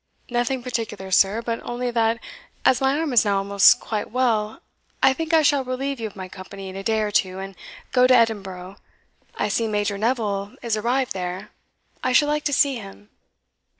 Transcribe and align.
"Nothing 0.31 0.63
particular, 0.63 1.11
sir; 1.11 1.43
but 1.43 1.61
only 1.61 1.91
that, 1.91 2.19
as 2.65 2.81
my 2.81 2.97
arm 2.97 3.13
is 3.13 3.23
now 3.23 3.37
almost 3.37 3.79
quite 3.79 4.09
well, 4.09 4.63
I 5.03 5.13
think 5.13 5.31
I 5.31 5.43
shall 5.43 5.63
relieve 5.63 5.99
you 5.99 6.07
of 6.07 6.15
my 6.15 6.27
company 6.27 6.69
in 6.69 6.75
a 6.75 6.81
day 6.81 7.01
or 7.01 7.11
two, 7.11 7.37
and 7.37 7.55
go 7.91 8.07
to 8.07 8.15
Edinburgh. 8.15 8.77
I 9.37 9.47
see 9.47 9.67
Major 9.67 9.99
Neville 9.99 10.55
is 10.63 10.75
arrived 10.75 11.13
there. 11.13 11.51
I 12.03 12.13
should 12.13 12.29
like 12.29 12.45
to 12.45 12.51
see 12.53 12.77
him." 12.77 13.11